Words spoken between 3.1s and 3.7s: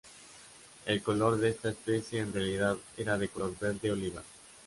de color